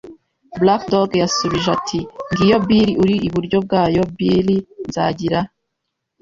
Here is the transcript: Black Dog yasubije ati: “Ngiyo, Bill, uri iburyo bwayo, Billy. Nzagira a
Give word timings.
Black 0.59 0.81
Dog 0.91 1.11
yasubije 1.23 1.67
ati: 1.77 1.99
“Ngiyo, 2.31 2.57
Bill, 2.67 2.89
uri 3.03 3.15
iburyo 3.27 3.57
bwayo, 3.65 4.01
Billy. 4.17 4.57
Nzagira 4.87 5.39
a 5.43 5.47